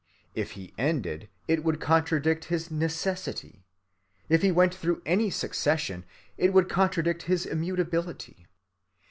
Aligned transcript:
If 0.33 0.53
He 0.53 0.73
ended, 0.79 1.29
it 1.47 1.63
would 1.63 1.79
contradict 1.79 2.45
his 2.45 2.71
necessity. 2.71 3.67
If 4.29 4.41
He 4.41 4.49
went 4.51 4.73
through 4.73 5.03
any 5.05 5.29
succession, 5.29 6.05
it 6.39 6.53
would 6.53 6.67
contradict 6.67 7.21
his 7.29 7.45
immutability. 7.45 8.47